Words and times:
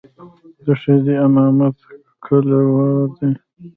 د 0.65 0.67
ښځې 0.81 1.13
امامت 1.25 1.75
کله 2.25 2.53
روا 2.65 2.87
دى. 3.15 3.29